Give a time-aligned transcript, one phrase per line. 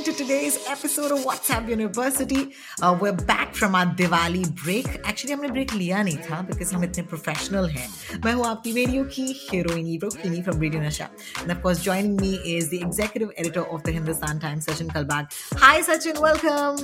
[0.00, 2.54] welcome to today's episode of WhatsApp University.
[2.80, 4.86] Uh, we're back from our Diwali break.
[5.04, 7.88] Actually हमने break लिया नहीं था because हम इतने professional हैं.
[8.24, 11.10] मैं हूँ आपकी रेडियो की हीरोइनी Rohini from Radio Nasha.
[11.42, 15.32] And of course joining me is the executive editor of the Hindustan Times, Sachin Kalbag.
[15.64, 16.78] Hi Sachin, welcome.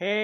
[0.00, 0.16] Hey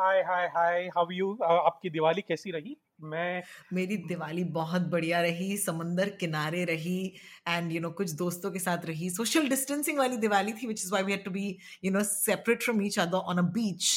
[0.00, 3.42] hi hi hi how you आपकी दिवाली कैसी रही मैं
[3.72, 7.00] मेरी दिवाली बहुत बढ़िया रही समंदर किनारे रही
[7.48, 10.90] एंड यू नो कुछ दोस्तों के साथ रही। सोशल डिस्टेंसिंग वाली दिवाली थी which is
[10.90, 11.46] why we had to be
[11.84, 13.90] you know separate from each other on a beach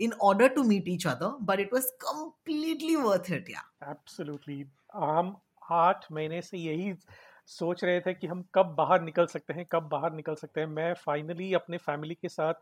[0.00, 5.36] in order to meet each other but it was completely worth it yeah absolutely हम
[5.72, 6.92] आठ महीने से यही
[7.48, 10.66] सोच रहे थे कि हम कब बाहर निकल सकते हैं कब बाहर निकल सकते हैं।
[10.68, 12.54] मैं फाइनली अपने फैमिली के साथ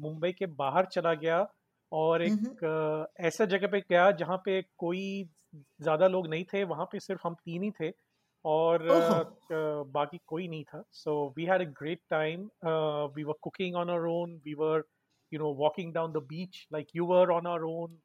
[0.00, 1.46] मुंबई के बाहर चला गया।
[1.92, 5.02] और एक ऐसा जगह पे गया जहाँ पे कोई
[5.82, 7.92] ज़्यादा लोग नहीं थे वहाँ पे सिर्फ़ हम तीन ही थे
[8.44, 8.82] और
[9.52, 12.48] अ, बाकी कोई नहीं था। So we had a great time
[13.16, 14.82] we were cooking on our own we were
[15.32, 17.98] you know walking down the beach like you were on our own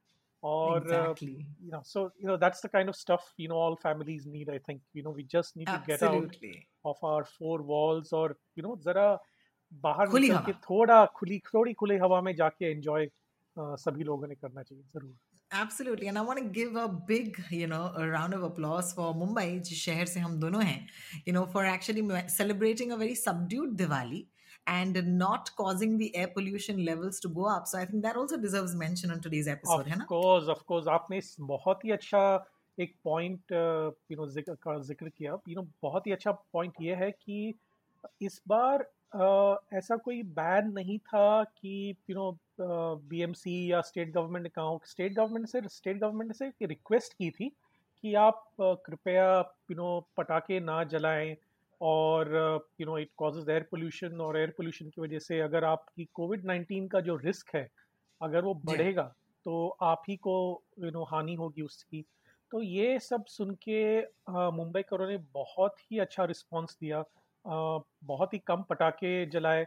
[0.43, 1.13] और uh,
[1.65, 4.49] you know so you know that's the kind of stuff you know all families need
[4.49, 4.81] i think.
[4.93, 6.51] You know we just need to get out absolutely
[6.85, 9.05] of our four walls और you know जरा
[9.85, 13.07] बाहर निकल के थोड़ा खुली थोड़ी खुली हवा में जाके एंजॉय
[13.59, 15.15] सभी लोगों ने करना चाहिए ज़रूर
[15.51, 19.13] Absolutely, and I want to give a big, you know, a round of applause for
[19.13, 20.87] Mumbai, जिस शहर से हम दोनों हैं,
[21.27, 24.21] you know, for actually ma- celebrating a very subdued Diwali
[24.67, 27.67] and not causing the air pollution levels to go up.
[27.67, 30.05] So I think that also deserves mention on today's episode, है of ना?
[30.05, 31.19] Course of course आपने
[31.53, 32.23] बहुत ही अच्छा
[32.79, 33.51] एक point
[34.11, 37.53] you know ज़िक्र का ज़िक्र किया यू नो बहुत ही अच्छा पॉइंट ये है कि
[38.21, 44.47] इस बार uh, ऐसा कोई बैन नहीं था कि यू नो बीएमसी या स्टेट गवर्नमेंट
[44.49, 47.49] का स्टेट गवर्नमेंट से स्टेट गवर्नमेंट से रिक्वेस्ट की थी
[48.03, 49.27] कि आप कृपया
[49.71, 51.35] यू नो पटाखे ना जलाएँ
[51.81, 52.33] और
[52.81, 56.45] you know it causes air pollution और एयर पोल्यूशन की वजह से अगर आपकी कोविड
[56.45, 57.67] 19 का जो रिस्क है
[58.21, 59.03] अगर वो बढ़ेगा
[59.45, 60.35] तो आप ही को
[60.79, 62.05] यू नो हानि होगी उसकी।
[62.51, 63.99] तो ये सब सुन के
[64.51, 69.65] मुंबई करों ने बहुत ही अच्छा रिस्पांस दिया। अ, बहुत ही कम पटाखे जलाए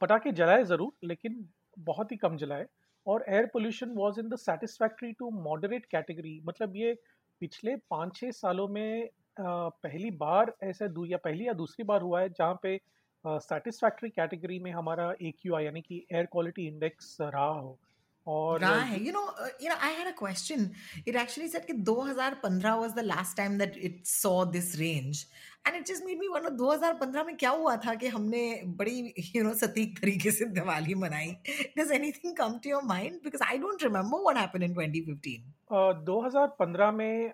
[0.00, 2.66] पटाखे जलाए ज़रूर लेकिन बहुत ही कम जलाए
[3.06, 6.94] और air pollution was in the satisfactory to moderate category मतलब ये
[7.40, 9.08] पिछले पाँच छः सालों में
[9.40, 12.80] पहली बार ऐसा या पहली या दूसरी बार हुआ है जहाँ पे
[13.24, 17.78] सेटिस्फैक्ट्री कैटेगरी में हमारा एक्यूआई यानी कि एयर क्वालिटी इंडेक्स रहा हो।
[18.26, 19.20] और कहाँ है you know
[19.62, 20.70] you know I had a question
[21.08, 25.24] it actually said कि 2015 was the last time that it saw this range
[25.66, 28.42] and it just made me wonder 2015 में क्या हुआ था कि हमने
[28.78, 31.30] बड़ी यू नो सटीक तरीके से दिवाली मनाई?
[31.78, 35.92] Does anything come to your mind because I don't remember what happened in 2015 uh,
[36.06, 37.32] 2015 में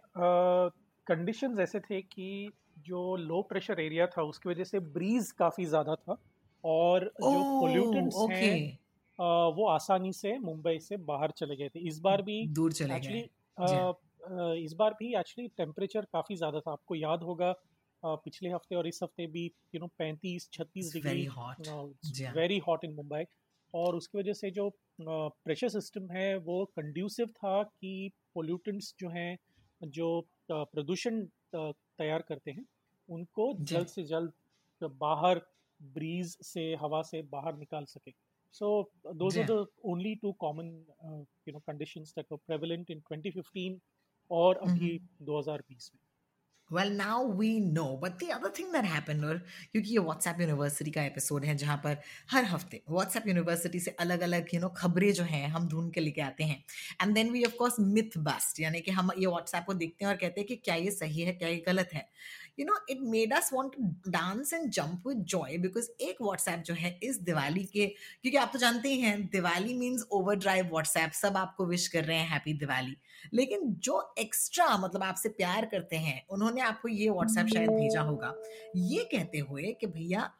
[1.06, 5.64] कंडीशंस uh, ऐसे थे कि जो लो प्रेशर एरिया था उसकी वजह से ब्रीज काफ़ी
[5.64, 6.16] ज़्यादा था
[6.64, 8.36] और oh, जो पोल्यूटेंट्स okay.
[8.36, 8.87] हैं
[9.18, 13.20] वो आसानी से मुंबई से बाहर चले गए थे। इस बार भी दूर चले एक्चुअली
[13.20, 17.52] गए इस बार भी एक्चुअली टेम्परेचर काफ़ी ज़्यादा था। आपको याद होगा
[18.02, 21.26] पिछले हफ़्ते और इस हफ़्ते भी यू नो पैंतीस छत्तीस degree
[22.36, 23.24] very hot in Mumbai.
[23.74, 24.68] और उसकी वजह से जो
[25.00, 29.38] प्रेशर सिस्टम है वो कंड्यूसिव था कि पोल्यूटेंट्स जो हैं
[29.80, 30.08] जो
[30.50, 31.20] प्रदूषण
[31.54, 32.64] तैयार करते हैं
[33.08, 35.40] उनको जल्द से जल्द बाहर
[35.80, 38.10] ब्रीज से हवा से बाहर निकाल सके।
[38.52, 40.66] So those are ji. The only two common
[41.48, 43.80] you know conditions that were prevalent in 2015
[44.30, 46.00] और अभी 2020 में
[46.70, 47.96] Well, now we know.
[47.96, 49.38] But the other thing that happened, और
[49.72, 51.96] क्योंकि ये WhatsApp यूनिवर्सिटी का एपिसोड है जहाँ पर
[52.30, 56.00] हर हफ़्ते WhatsApp यूनिवर्सिटी से अलग अलग यू नो खबरें जो हैं हम ढूंढ के
[56.00, 56.64] लेके आते हैं
[57.02, 60.12] and then we of course myth bust यानी कि हम ये WhatsApp को देखते हैं
[60.12, 62.08] और कहते हैं कि क्या ये सही है क्या ये गलत है
[62.58, 66.62] you know it made us want to dance and jump with joy because एक WhatsApp
[66.62, 70.66] जो है इस दिवाली के, क्योंकि आप तो जानते ही हैं, Diwali means overdrive
[70.66, 72.96] WhatsApp सब आपको विश कर रहे हैं हैप्पी दिवाली।
[73.34, 78.34] लेकिन जो एक्स्ट्रा मतलब आपसे प्यार करते हैं, उन्होंने आपको ये व्हाट्सएप शायद भेजा होगा।
[78.76, 80.30] ये कहते हुए कि भैया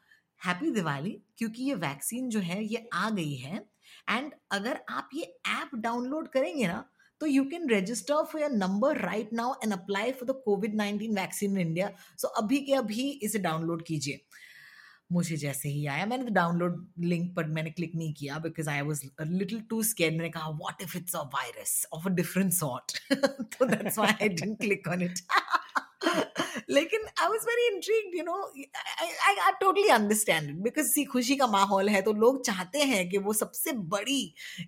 [0.47, 3.65] हैप्पी दिवाली, क्योंकि ये वैक्सीन जो है, ये आ गई है।
[4.11, 6.85] एंड अगर आप ये ऐप डाउनलोड करेंगे ना
[7.21, 11.15] तो you can register for your number right now and apply for the COVID nineteen
[11.15, 14.21] vaccine in India so अभी के अभी इसे डाउनलोड कीजिए।
[15.13, 19.03] मुझे जैसे ही आया, मैंने डाउनलोड लिंक पर मैंने क्लिक नहीं किया because I was
[19.21, 23.67] little too scare मैंने कहा what if it's a virus of a different sort तो
[23.67, 25.19] that's why I didn't click on it
[26.71, 28.37] लेकिन I was very intrigued you know
[29.03, 33.19] I I totally understand because see खुशी का माहौल है तो लोग चाहते हैं कि
[33.29, 34.23] वो सबसे बड़ी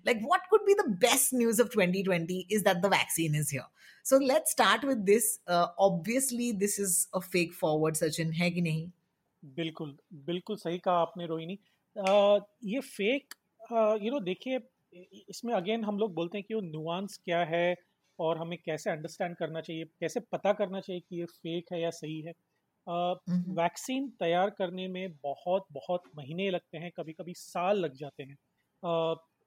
[0.07, 3.65] like what could be the best news of 2020 is that the vaccine is here
[4.05, 8.89] so let's start with this obviously this is a fake forward Sachin है कि नहीं?
[9.43, 11.57] बिल्कुल बिल्कुल सही कहा आपने रोहिणी।
[12.65, 13.33] ये फेक
[14.03, 14.59] यू नो देखिए,
[15.29, 17.75] इसमें अगेन हम लोग बोलते हैं कि वो नुआंस क्या है
[18.19, 21.89] और हमें कैसे अंडरस्टैंड करना चाहिए कैसे पता करना चाहिए कि ये फेक है या
[21.89, 22.33] सही है।
[23.51, 28.23] वैक्सीन uh, तैयार करने में बहुत बहुत महीने लगते हैं कभी कभी साल लग जाते
[28.23, 28.37] हैं।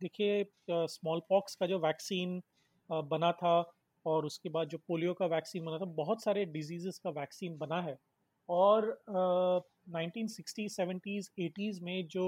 [0.00, 2.40] देखिए स्मॉल पॉक्स का जो वैक्सीन
[2.90, 3.54] बना था
[4.06, 7.80] और उसके बाद जो पोलियो का वैक्सीन बना था बहुत सारे डिज़ीज़ का वैक्सीन बना
[7.82, 7.96] है।
[8.48, 12.26] और नाइनटीन सिक्सटी सेवेंटीज़ एटीज़ में जो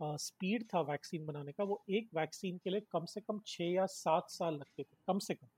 [0.00, 3.86] स्पीड था वैक्सीन बनाने का वो एक वैक्सीन के लिए कम से कम छः या
[3.88, 5.48] सात साल लगते थे कम से कम।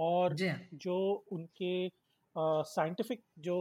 [0.00, 0.96] और हाँ। जो
[1.32, 1.72] उनके
[2.36, 3.56] साइंटिफिक जो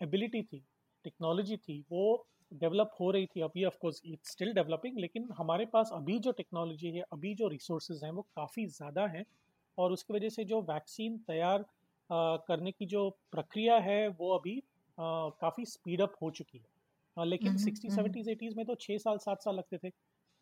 [0.00, 0.58] एबिलिटी थी
[1.04, 2.04] टेक्नोलॉजी थी वो
[2.52, 6.32] डेवलप हो रही थी। अभी of course it's still developing लेकिन हमारे पास अभी जो
[6.34, 9.24] टेक्नोलॉजी है अभी जो रिसोर्सेज हैं वो काफ़ी ज़्यादा हैं।
[9.78, 11.64] और उसकी वजह से जो वैक्सीन तैयार
[12.10, 14.60] करने की जो प्रक्रिया है वो अभी
[14.98, 19.42] काफ़ी स्पीड अप हो चुकी है। लेकिन सिक्सटी सेवेंटीज़ एटीज़ में तो छः साल सात
[19.42, 19.90] साल लगते थे।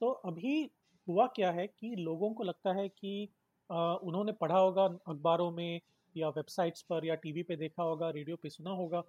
[0.01, 0.63] तो अभी
[1.07, 3.29] हुआ क्या है कि लोगों को लगता है कि
[3.71, 5.81] उन्होंने पढ़ा होगा अखबारों में
[6.17, 9.01] या वेबसाइट्स पर या टीवी पे देखा होगा रेडियो पे सुना होगा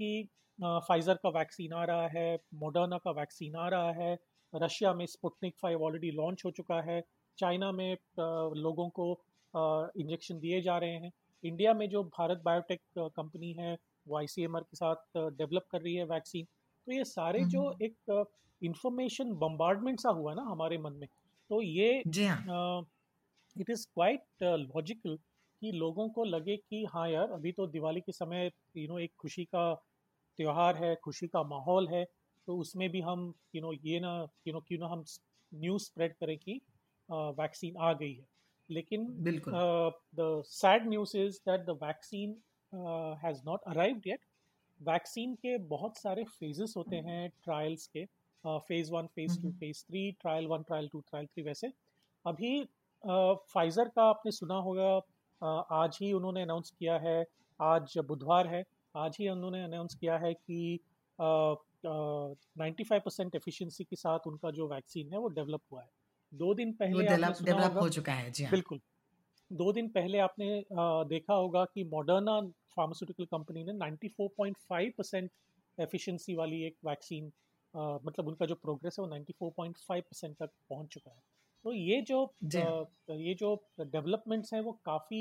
[0.00, 0.28] कि
[0.58, 4.16] फाइज़र का वैक्सीन आ रहा है मोडर्ना का वैक्सीन आ रहा है
[4.52, 7.02] रशिया में स्पुटनिक फाइव ऑलरेडी लॉन्च हो चुका है
[7.38, 7.96] चाइना में
[8.58, 9.12] लोगों को
[9.54, 11.12] इंजेक्शन दिए जा रहे हैं
[11.44, 13.76] इंडिया में जो भारत बायोटेक कंपनी है
[14.06, 16.46] वो आई के साथ डेवलप कर रही है वैक्सीन
[16.86, 18.26] तो ये सारे जो हम्म। एक
[18.62, 21.08] इंफॉर्मेशन बम्बार्डमेंट सा हुआ ना हमारे मन में
[21.50, 22.02] तो ये
[23.56, 25.16] इट इज़ क्वाइट लॉजिकल
[25.62, 29.12] कि लोगों को लगे कि हाँ यार अभी तो दिवाली के समय यू नो एक
[29.20, 29.72] खुशी का
[30.38, 32.04] त्यौहार है खुशी का माहौल है
[32.48, 34.14] तो उसमें भी हम यू नो ये ना
[34.46, 35.04] यू नो क्यों ना हम
[35.52, 36.60] न्यूज़ स्प्रेड करें कि
[37.08, 38.26] वैक्सीन आ गई है।
[38.68, 39.06] लेकिन
[39.50, 42.30] the sad news is that the vaccine
[43.24, 44.20] has not arrived yet
[44.80, 48.04] vaccine के बहुत सारे फेजेस होते हैं ट्रायल्स के
[48.44, 51.72] phase one phase two phase three trial one trial two trial three वैसे।
[52.24, 52.60] अभी
[53.04, 55.00] फाइज़र का आपने सुना होगा
[55.74, 57.24] आज ही उन्होंने अनाउंस किया है
[57.60, 58.64] आज बुधवार है
[58.94, 60.78] आज ही उन्होंने अनाउंस किया है कि
[61.18, 65.88] नाइन्टी फाइव परसेंट एफिशिएंसी के साथ उनका जो वैक्सीन है वो डेवलप हुआ है।
[66.32, 68.80] दो दिन पहले डेवलप हो चुका है जी हाँ। बिल्कुल।
[69.50, 70.64] दो दिन पहले आपने
[71.08, 72.40] देखा होगा कि मॉडर्ना
[72.76, 75.30] फार्मास्यूटिकल कंपनी ने 94.5 परसेंट
[75.78, 77.32] एफिशिएंसी वाली एक वैक्सीन
[77.74, 81.22] मतलब उनका जो प्रोग्रेस है वो 94.5 परसेंट तक पहुँच चुका है।
[81.64, 85.20] तो ये जो ये जो डेवलपमेंट्स हैं वो काफ़ी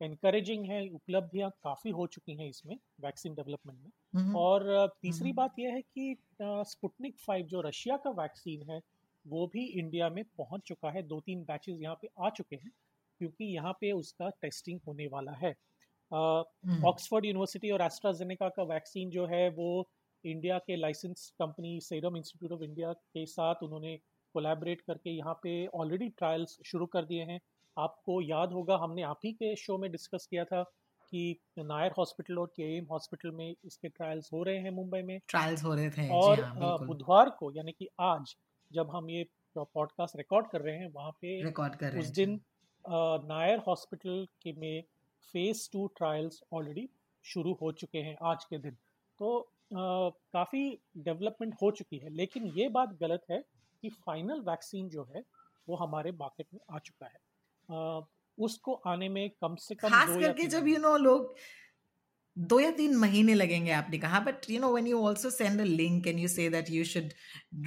[0.00, 5.58] इनक्रेजिंग है उपलब्धियाँ काफ़ी हो चुकी हैं इसमें वैक्सीन डेवलपमेंट में। हम्म। और तीसरी बात
[5.58, 8.80] यह है कि स्पुटनिक फाइव जो रशिया का वैक्सीन है
[9.24, 12.70] वो भी इंडिया में पहुँच चुका है। दो तीन बैचेस यहाँ पे आ चुके हैं
[13.20, 15.54] क्योंकि यहाँ पे उसका टेस्टिंग होने वाला है।
[16.12, 19.88] ऑक्सफोर्ड यूनिवर्सिटी और एस्ट्राजेनेका का वैक्सीन जो है वो
[20.24, 23.98] इंडिया के license company Serum Institute of India के साथ उन्होंने
[24.32, 27.40] कोलैबोरेट करके यहाँ पे ऑलरेडी ट्रायल्स शुरू कर दिए हैं।
[27.76, 30.62] आपको याद होगा हमने आप ही के शो में डिस्कस किया था
[31.12, 35.18] कि नायर हॉस्पिटल और के एम हॉस्पिटल में इसके ट्रायल्स हो रहे हैं मुंबई में।
[35.28, 38.34] ट्रायल्स हो रहे थे और हाँ, बुधवार को यानी कि आज
[38.70, 42.40] जब हम ये पॉडकास्ट रिकॉर्ड कर रहे हैं वहाँ पे रिकॉर्ड कर रहे उस दिन
[42.84, 44.82] नायर हॉस्पिटल के में
[45.34, 46.88] फ़ेज़ टू ट्रायल्स ऑलरेडी
[47.24, 48.76] शुरू हो चुके हैं आज के दिन।
[49.20, 49.40] तो
[49.72, 50.62] काफ़ी
[50.98, 53.42] डेवलपमेंट हो चुकी है लेकिन ये बात गलत है
[53.82, 55.24] कि फाइनल वैक्सीन जो है
[55.68, 57.20] वो हमारे मार्केट में आ चुका है।
[57.70, 58.00] आ,
[58.38, 61.34] उसको आने में कम से कम खास करके जब यू नो लोग
[62.38, 65.64] दो या तीन महीने लगेंगे आपने कहा but you know when you also send a
[65.64, 67.12] link and you say that you should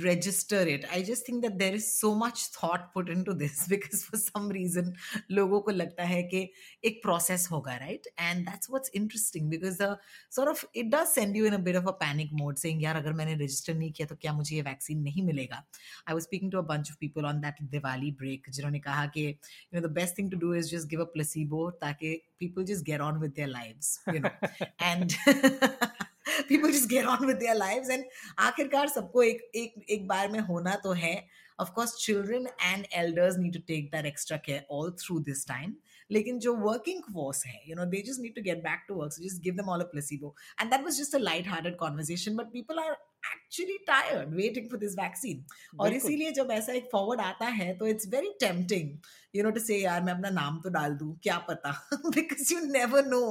[0.02, 4.04] register it I just think that there is so much thought put into this because
[4.04, 4.94] for some reason
[5.32, 6.48] लोगों को लगता है कि
[6.84, 9.98] एक process होगा right and that's what's interesting because the
[10.40, 13.14] of it does send you in a bit of a panic mode saying यार, अगर
[13.14, 15.64] मैंने रजिस्टर नहीं किया तो क्या मुझे ये वैक्सीन नहीं मिलेगा?
[16.08, 19.28] I was speaking to a bunch of people on that Diwali break जिन्होंने कहा कि
[19.28, 22.84] you know the best thing to do is just give a placebo ताकि people just
[22.86, 24.32] get on with their lives, you know.
[24.81, 25.17] and
[26.49, 28.05] people just get on with their lives and
[28.39, 31.17] आखिरकार सबको एक एक एक बार में होना तो है
[31.59, 35.77] of course children and elders need to take that extra care all through this time
[36.12, 39.14] लेकिन जो वर्किंग फोर्स है you know they just need to get back to work
[39.22, 42.52] just give them all a placebo and that was just a light hearted conversation but
[42.54, 42.92] people are
[43.32, 45.46] actually tired waiting for this vaccine
[45.80, 48.98] और इसीलिए जब ऐसा एक forward आता है तो it's very tempting
[49.36, 51.72] you know to say यार मैं अपना नाम तो डाल दूँ क्या पता?
[52.16, 53.22] बिकॉज़ यू नेवर नो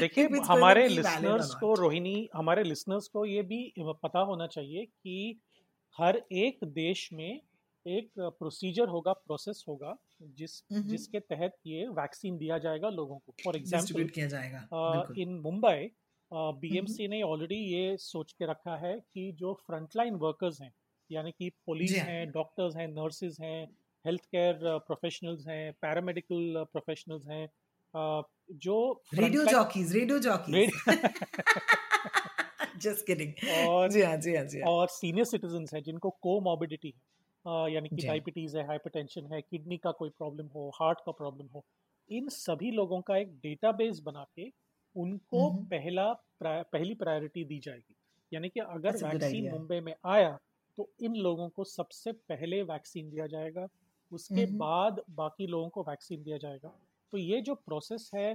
[0.00, 5.40] देखिए हमारे लिसनर्स को रोहिणी हमारे लिसनर्स को ये भी पता होना चाहिए कि
[5.96, 7.40] हर एक देश में
[7.86, 10.62] एक प्रोसीजर होगा प्रोसेस होगा जिस.
[10.72, 15.90] जिसके तहत ये वैक्सीन दिया जाएगा लोगों को फॉर एग्ज़ाम्पल किया जाएगा इन मुंबई
[16.32, 20.72] बीएमसी ने ऑलरेडी ये सोच के रखा है कि जो फ्रंटलाइन वर्कर्स हैं
[21.12, 23.68] यानी कि पुलिस हाँ। हैं डॉक्टर्स हैं नर्सेज हैं
[24.06, 27.48] हेल्थ केयर प्रोफेशनल्स हैं पैरामेडिकल प्रोफेशनल्स हैं
[28.54, 30.70] जो radio jockeys radio jockeys
[32.78, 33.32] just kidding
[33.68, 37.17] और जी हाँ जी हाँ जी हाँ। और सीनियर सिटीजन हैं जिनको कोमॉर्बिडिटी है। अ,
[37.48, 41.64] यानी कि डायबिटीज़ है हाइपरटेंशन है किडनी का कोई प्रॉब्लम हो हार्ट का प्रॉब्लम हो
[42.10, 44.52] इन सभी लोगों का एक डेटाबेस बना के
[44.96, 47.94] उनको हम्म। पहला प्राय- पहली प्रायोरिटी दी जाएगी।
[48.32, 50.38] यानी कि अगर वैक्सीन मुंबई में आया
[50.76, 53.68] तो इन लोगों को सबसे पहले वैक्सीन दिया जाएगा
[54.12, 56.72] उसके हम्म। बाद बाकी लोगों को वैक्सीन दिया जाएगा।
[57.12, 58.34] तो ये जो प्रोसेस है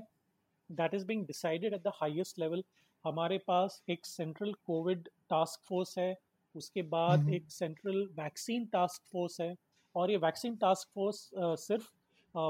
[0.71, 2.63] that is being decided at the highest level
[3.05, 6.17] हमारे पास एक सेंट्रल कोविड टास्क फोर्स है
[6.55, 9.55] उसके बाद हम्म। एक सेंट्रल वैक्सीन टास्क फोर्स है
[9.95, 11.29] और ये वैक्सीन टास्क फोर्स
[11.61, 11.87] सिर्फ़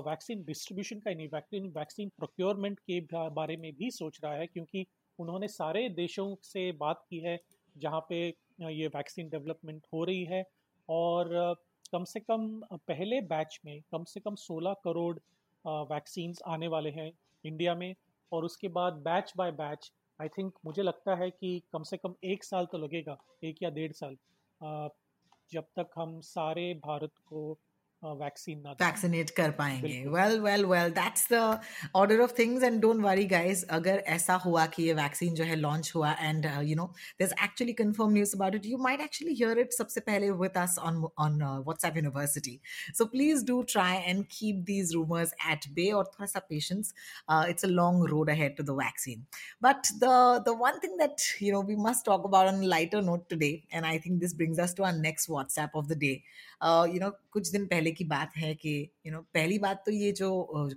[0.06, 3.00] वैक्सीन डिस्ट्रीब्यूशन का ही नहीं वैक्सीन वैक्सीन प्रोक्योरमेंट के
[3.32, 4.86] बारे में भी सोच रहा है क्योंकि
[5.20, 7.40] उन्होंने सारे देशों से बात की है
[7.76, 8.22] जहाँ पे
[8.62, 10.44] ये वैक्सीन डेवलपमेंट हो रही है
[10.90, 11.56] और
[11.94, 12.48] कम से कम
[12.88, 15.16] पहले बैच में कम से कम 16 करोड़
[15.92, 17.12] वैक्सीन्स आने वाले हैं
[17.44, 17.94] इंडिया में
[18.32, 22.16] और उसके बाद batch by batch I think मुझे लगता है कि कम से कम
[22.24, 24.16] एक साल तो लगेगा, एक या डेढ़ साल।
[25.52, 27.58] जब तक हम सारे भारत को
[28.12, 31.60] वैक्सीन ना दें वैक्सीनेट कर पाएँगे। बिल्कुल। Well well well that's the
[31.96, 35.56] order of things and don't worry guys अगर ऐसा हुआ कि ये वैक्सीन जो है
[35.56, 36.86] लॉन्च हुआ and you know
[37.20, 40.58] there is actually confirm news about it you might actually hear it सबसे पहले with
[40.64, 42.60] us on on WhatsApp university
[42.98, 46.94] so please do try and keep these rumours at bay और थोड़ा सा patience
[47.32, 49.26] it's a long road ahead to the vaccine
[49.62, 53.02] But the the one thing that you know we must talk about on a lighter
[53.02, 56.16] note today, and I think this brings us to our next WhatsApp of the day.
[56.62, 59.60] Uh, you know, कुछ दिन पहले की बात है कि you you know know, पहली
[59.60, 60.32] बात तो ये जो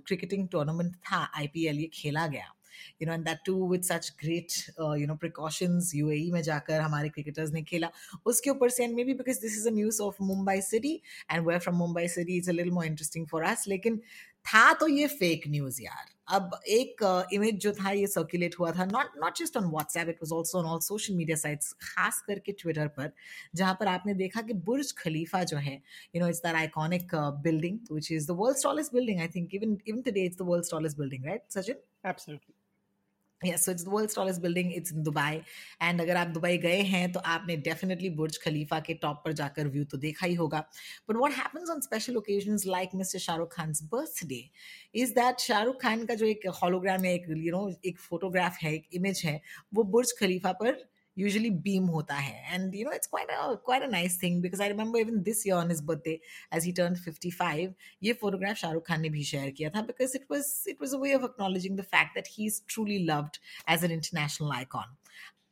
[0.07, 2.53] क्रिकेटिंग uh, टूर्नामेंट था आईपीएल ये खेला गया।
[3.01, 4.51] You know and to with such great
[4.99, 7.89] you know precautions UAE में जाकर हमारे क्रिकेटर्स ने खेला।
[8.25, 10.93] उसके ऊपर से and maybe because this is a news of Mumbai city
[11.31, 14.01] and we're from Mumbai city is a little more interesting for us लेकिन
[14.47, 18.71] था तो ये फेक न्यूज़ यार। अब एक इमेज uh, जो था ये सर्कुलेट हुआ
[18.71, 22.21] था not not just on WhatsApp it was also on all social media sites खास
[22.27, 23.11] करके ट्विटर पर
[23.55, 25.75] जहाँ पर आपने देखा कि बुर्ज खलीफा जो है
[26.15, 29.77] you know it's that iconic building which is the world's tallest building I think even
[29.87, 32.56] even today it's the world's tallest building right Sachin absolutely
[33.45, 35.41] yes so it's the world tallest building it's in Dubai
[35.81, 39.67] and अगर आप Dubai गए हैं तो आपने definitely बुर्ज खलीफा के top पर जाकर
[39.67, 40.59] view तो देखा ही होगा.
[41.09, 44.43] But what happens on special occasion like mister Shahrukh Khan birthday
[44.95, 48.73] is that Shahrukh Khan का जो एक हॉलोग्राम है एक यू नो एक फोटोग्राफ है,
[48.73, 49.41] एक इमेज है,
[49.73, 50.85] वो बुर्ज खलीफा पर
[51.17, 54.63] usually beam होता है and you know it's quite a quite a nice thing because
[54.65, 56.19] I remember even this year on his birthday
[56.51, 60.29] as he turned 55 ये photograph शाहरुख खान ने भी शेयर किया था because it
[60.29, 63.99] was it was a way of acknowledging the fact that he's truly loved as an
[63.99, 64.97] international icon.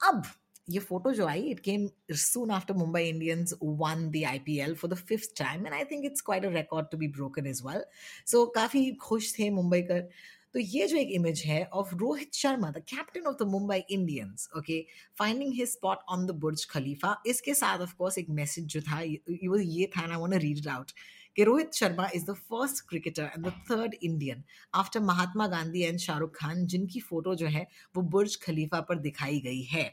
[0.04, 0.24] अब
[0.70, 1.88] ये photo जो I it came
[2.20, 6.22] soon after Mumbai Indians won the IPL for the fifth time and I think it's
[6.22, 7.84] quite a record to be broken as well
[8.32, 10.08] so काफ़ी खुश थे मुंबई कर
[10.56, 14.48] तो ये जो एक इमेज है of Rohit Sharma the captain of the Mumbai Indians
[14.58, 14.80] okay
[15.20, 19.00] finding his spot on the Burj Khalifa इसके साथ ऑफ़ कोर्स एक मैसेज जो था
[19.00, 20.92] वो, ये था ना टू रीड आउट
[21.36, 24.44] कि Rohit Sharma is the first cricketer and the third Indian
[24.74, 29.40] after Mahatma Gandhi and Shahrukh Khan जिनकी फ़ोटो जो है, वो बुर्ज खलीफा पर दिखाई
[29.40, 29.84] गई है।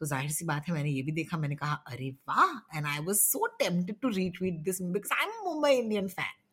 [0.00, 2.78] तो ज़ाहिर सी बात है, मैंने ये भी देखा, मैंने कहा, अरे वाह!
[2.78, 6.45] And I was so tempted to retweet this because I am Mumbai Indian fan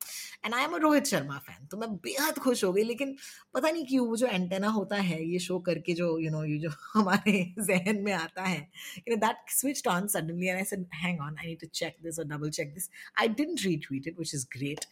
[0.45, 3.15] and I am a Rohit Sharma fan तो मैं बेहद खुश हो गई। लेकिन
[3.53, 6.69] पता नहीं क्यों जो एंटेना होता है ये शो करके जो यू नो ये जो
[6.93, 8.59] हमारे जहन में आता है
[9.09, 12.49] that switch on suddenly I said hang on I need to check this और double
[12.59, 12.89] check this
[13.21, 14.85] I didn't retweet it which is great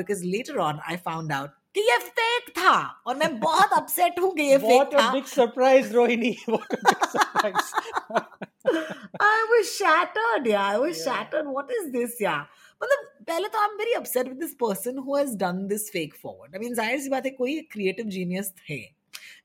[0.00, 2.76] because later on I found out कि ये फेक था।
[3.06, 6.30] और मैं बहुत अपसेट हूँ कि ये फेक था what a big surprise Rohini.
[6.48, 7.74] What a big surprise
[9.22, 12.36] I was shattered yeah I was shattered what is this yeah
[12.80, 16.14] मतलब पहले तो I am very upset with this person who has done this fake
[16.14, 18.80] forward I mean ज़ाहिर सी बात है कोई creative genius थे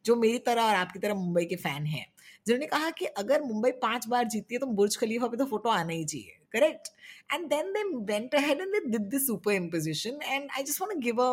[0.06, 2.06] जो मेरी तरह और आपकी तरह मुंबई के फ़ैन हैं।
[2.48, 5.70] जिन्होंने कहा कि अगर मुंबई पाँच बार जीती है तो बुर्ज खलीफा पे तो फ़ोटो
[5.70, 6.88] आना ही चाहिए correct
[7.34, 11.00] and then they went ahead and they did this superimposition and I just want to
[11.02, 11.30] give a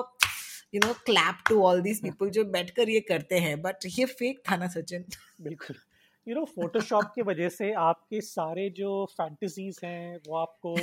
[0.75, 4.43] you know clap to all these people जो बैठकर ये करते हैं बट ये फेक
[4.51, 5.05] था ना सचिन।
[5.41, 5.77] बिल्कुल।
[6.27, 10.77] यू नो फोटोशॉप की वजह से आपके सारे जो फैंटेसीज हैं वो आपको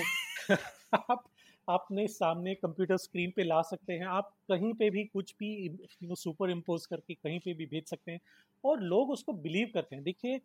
[0.93, 1.23] आप
[1.67, 6.07] अपने सामने कंप्यूटर स्क्रीन पे ला सकते हैं। आप कहीं पे भी कुछ भी यू
[6.07, 8.19] नो सुपर इम्पोज करके कहीं पे भी भेज सकते हैं
[8.63, 10.37] और लोग उसको बिलीव करते हैं। देखिए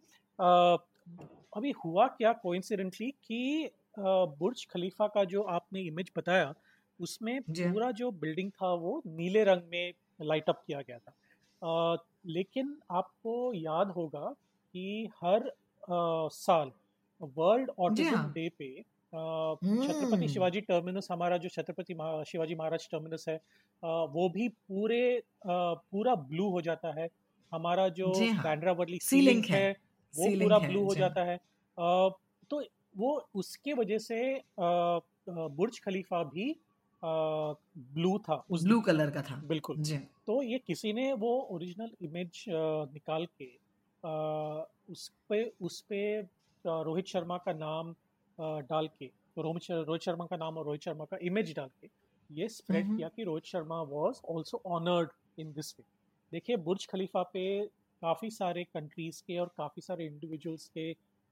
[1.57, 6.55] अभी हुआ क्या कोइंसिडेंटली कि बुर्ज खलीफा का जो आपने इमेज बताया
[7.01, 11.13] उसमें पूरा जो बिल्डिंग था वो नीले रंग में लाइट अप किया गया था।
[11.63, 11.97] आ,
[12.27, 14.35] लेकिन आपको याद होगा
[14.75, 16.71] कि हर आ, साल
[17.21, 18.69] वर्ल्ड ऑटिज्म डे पे
[19.13, 21.95] छत्रपति हम्म। शिवाजी टर्मिनस हमारा जो छत्रपति
[22.29, 23.41] शिवाजी महाराज टर्मिनस है
[23.83, 27.09] वो भी पूरे पूरा ब्लू हो जाता है।
[27.53, 29.71] हमारा जो जी हाँ। बैंड्रा वर्ली सीलिंग है।
[30.15, 31.37] वो पूरा ब्लू हो जाता है।
[31.79, 32.63] तो
[32.99, 34.19] वो उसके वजह से
[34.59, 36.55] बुर्ज खलीफा भी
[37.03, 39.83] ब्लू था उस ब्लू कलर का था। बिल्कुल।
[40.27, 43.49] तो ये किसी ने वो ओरिजिनल इमेज निकाल के
[44.93, 46.01] उस पे उस पे
[46.65, 47.95] रोहित शर्मा का नाम
[48.41, 51.89] डाल के तो रोहित रोहित शर्मा का नाम और रोहित शर्मा का इमेज डाल के
[52.31, 55.85] ये स्प्रेड किया कि Rohit Sharma was also honoured in this way
[56.33, 57.45] देखिए बुर्ज खलीफा पे
[58.03, 60.91] काफ़ी सारे कंट्रीज़ के और काफ़ी सारे इंडिविजुअल्स के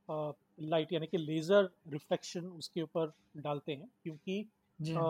[0.08, 5.00] लाइट यानी कि लेज़र रिफ्लेक्शन उसके ऊपर डालते हैं क्योंकि अ,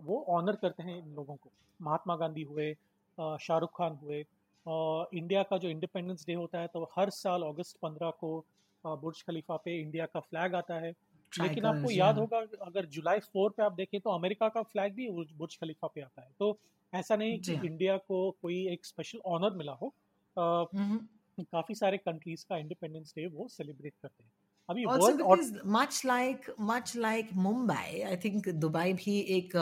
[0.00, 2.72] वो ऑनर करते हैं इन लोगों को। महात्मा गांधी हुए
[3.38, 7.76] शाहरुख खान हुए अ, इंडिया का जो इंडिपेंडेंस डे होता है तो हर साल अगस्त
[7.82, 8.38] पंद्रह को
[8.84, 10.92] बुर्ज खलीफा पे इंडिया का फ्लैग आता है।
[11.40, 15.08] लेकिन आपको याद होगा अगर जुलाई फोर पे आप देखें तो अमेरिका का फ्लैग भी
[15.10, 16.58] बुर्ज खलीफा पे आता है। तो
[16.92, 19.92] ऐसा नहीं कि हाँ। इंडिया को कोई एक स्पेशल ऑनर मिला हो।
[20.36, 24.30] काफ़ी सारे कंट्रीज़ का इंडिपेंडेंस डे वो सेलिब्रेट करते हैं।
[24.68, 24.84] अभी
[25.72, 29.56] much like much like Mumbai I think Dubai भी एक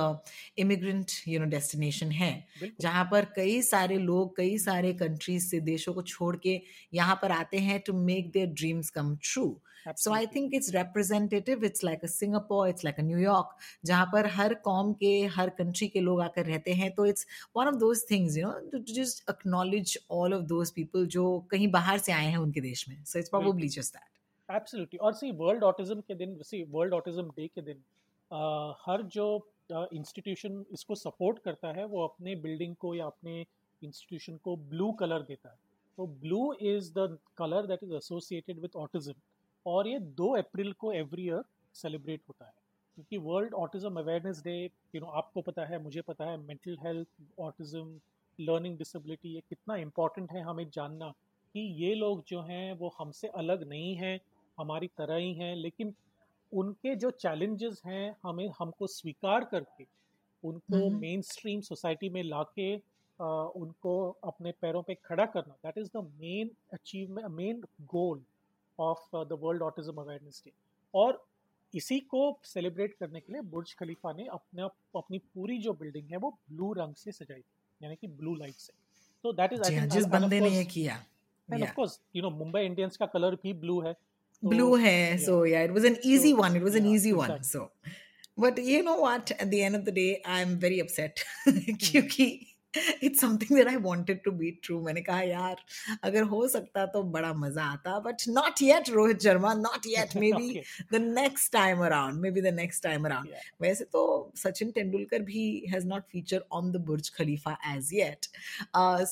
[0.59, 2.33] इमिग्रेंट यू नो डेस्टिनेशन है।
[2.81, 6.61] जहाँ पर कई सारे लोग कई सारे कंट्रीज़ से देशों को छोड़ के
[6.95, 9.47] यहाँ पर आते हैं to make their dreams come true
[9.85, 14.07] so I absolutely think it's representative it's like a Singapore it's like a New York जहाँ
[14.13, 17.77] पर हर कौम के हर कंट्री के लोग आकर रहते हैं। तो it's one of
[17.77, 22.13] those things you know to just acknowledge all of those people जो कहीं बाहर से
[22.13, 25.65] आए हैं उनके देश में। सो इट्स बिल्कुल। प्रोबेबली जस्ट दैट एब्सोल्युटली और सी वर्ल्ड
[25.65, 27.83] ऑटिज्म के दिन सी वर्ल्ड ऑटिज्म डे के दिन
[28.31, 29.27] अ, हर जो
[29.73, 33.41] इंस्टीट्यूशन इसको सपोर्ट करता है वो अपने बिल्डिंग को या अपने
[33.83, 35.57] इंस्टीट्यूशन को ब्लू कलर देता है।
[35.99, 39.15] तो blue is the colour that is associated with autism
[39.67, 41.43] और ये दो अप्रैल को एवरी ईयर
[41.75, 42.53] सेलिब्रेट होता है।
[42.97, 44.55] क्योंकि world autism awareness day
[44.95, 48.01] you know आपको पता है मुझे पता है mental health autism
[48.39, 51.09] learning disability ये कितना इंपॉर्टेंट है हमें जानना
[51.55, 54.19] कि ये लोग जो हैं वो हमसे अलग नहीं हैं
[54.59, 55.95] हमारी तरह ही हैं लेकिन
[56.53, 59.87] उनके जो चैलेंजेस हैं हमें हमको स्वीकार करके
[60.45, 62.75] उनको मेन स्ट्रीम सोसाइटी में ला के
[63.61, 63.95] उनको
[64.25, 67.63] अपने पैरों पे खड़ा करना that is the main achievement main
[67.95, 68.23] goal
[68.79, 70.53] of the world autism awareness day
[70.95, 71.27] और
[71.75, 74.65] इसी को सेलिब्रेट करने के लिए बुर्ज खलीफा ने अपना
[74.97, 78.55] अपनी पूरी जो बिल्डिंग है वो ब्लू रंग से सजाई थी यानी कि ब्लू लाइट
[78.55, 78.73] से।
[79.23, 81.05] तो दैट इज़ आई हाँ जिस बंदे ने ये किया
[81.53, 83.97] and of course you know Mumbai Indians का कलर भी ब्लू है
[84.45, 86.87] blue तो hair या so yeah it was an तो easy one it was an
[86.87, 87.69] yeah easy one exactly so.
[88.43, 89.31] But you know what?
[89.31, 91.23] At the end of the day i'm very upset
[91.85, 92.52] क्योंकि
[93.03, 95.57] it's something that I wanted to be true मैंने कहा यार
[96.05, 100.63] अगर हो सकता तो बड़ा मज़ा आता but not yet Rohit Sharma not yet maybe
[100.93, 103.29] the next time around maybe the next time around
[103.63, 104.05] वैसे तो
[104.37, 108.27] सचिन तेंदुलकर भी has not feature on the Burj Khalifa as yet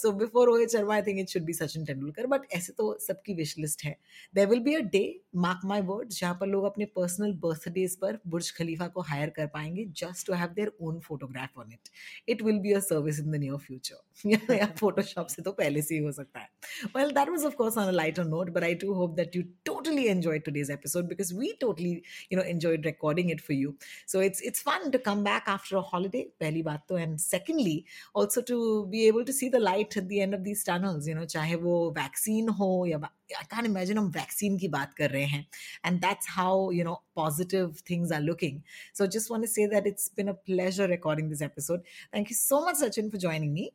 [0.00, 3.34] so before Rohit Sharma I think it should be Sachin Tendulkar but ऐसे तो सबकी
[3.34, 3.96] wish list है.
[4.34, 5.02] There will be a day
[5.36, 9.46] mark my word जहाँ पर लोग अपने personal birthdays पर बुर्ज खलीफा को हायर कर
[9.54, 11.88] पाएँगे just to have their own photograph on it
[12.28, 15.82] it will be a service in the new near future या फोटोशॉप से तो पहले
[15.82, 16.48] से ही हो सकता है।
[16.93, 19.45] well that was of course on a lighter note but I do hope that you
[19.63, 23.75] totally enjoyed today's episode because we totally you know enjoyed recording it for you
[24.05, 27.85] so it's it's fun to come back after a holiday पहली बात तो and secondly
[28.13, 31.15] also to be able to see the light at the end of these tunnels you
[31.15, 32.99] know चाहे वो vaccine हो या
[33.41, 35.45] I can't imagine हम vaccine की बात कर रहे हैं
[35.83, 38.61] and that's how you know positive things are looking
[38.93, 41.81] so just want to say that it's been a pleasure recording this episode
[42.13, 43.71] thank you so much Sachin for joining me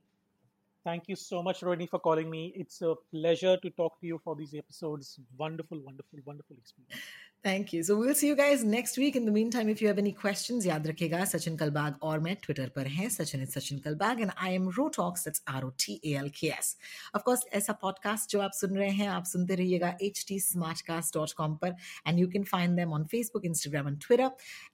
[0.85, 2.53] Thank you so much, Rodney, for calling me.
[2.55, 5.19] It's a pleasure to talk to you for these episodes.
[5.37, 7.01] Wonderful, wonderful, wonderful experience.
[7.45, 7.83] Thank you.
[7.83, 9.15] So we'll see you guys next week.
[9.15, 12.69] In the meantime, if you have any questions, याद रखेगा सचिन कलबाग और मैं Twitter
[12.75, 16.13] पर हैं Sachin is Sachin Kalbag and I am Rotalks that's R O T A
[16.19, 16.75] L K S
[17.15, 20.39] of course ऐसा podcast जो आप सुन रहे हैं आप सुनते रहिएगा H T
[20.87, 21.75] Smartcast dot com पर
[22.07, 24.29] and you can find them on Facebook Instagram and Twitter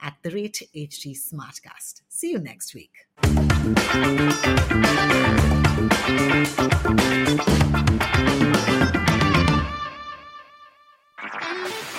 [0.08, 1.14] at the rate H T
[1.68, 2.96] Smartcast see you next week